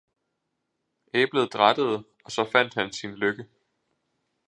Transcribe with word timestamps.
Æblet 1.13 1.53
drattede, 1.53 2.03
og 2.25 2.31
så 2.31 2.49
fandt 2.51 2.73
han 2.73 2.93
sin 2.93 3.15
lykke. 3.15 3.45